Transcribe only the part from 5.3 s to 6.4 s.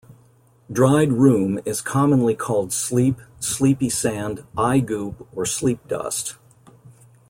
or sleep dust.